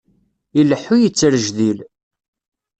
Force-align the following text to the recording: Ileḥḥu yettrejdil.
Ileḥḥu 0.59 0.95
yettrejdil. 0.99 1.79